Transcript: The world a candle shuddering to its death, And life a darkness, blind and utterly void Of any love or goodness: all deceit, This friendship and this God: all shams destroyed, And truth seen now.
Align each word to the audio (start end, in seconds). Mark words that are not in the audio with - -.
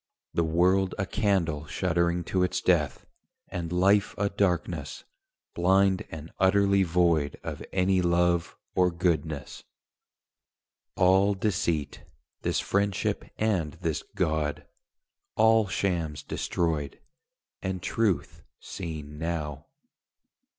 The 0.33 0.43
world 0.43 0.95
a 0.97 1.05
candle 1.05 1.67
shuddering 1.67 2.23
to 2.23 2.41
its 2.41 2.59
death, 2.59 3.05
And 3.49 3.71
life 3.71 4.15
a 4.17 4.31
darkness, 4.31 5.03
blind 5.53 6.07
and 6.09 6.31
utterly 6.39 6.81
void 6.81 7.39
Of 7.43 7.63
any 7.71 8.01
love 8.01 8.57
or 8.73 8.89
goodness: 8.89 9.63
all 10.95 11.35
deceit, 11.35 12.01
This 12.41 12.59
friendship 12.59 13.25
and 13.37 13.73
this 13.73 14.01
God: 14.15 14.65
all 15.35 15.67
shams 15.67 16.23
destroyed, 16.23 16.99
And 17.61 17.79
truth 17.83 18.41
seen 18.59 19.19
now. 19.19 19.67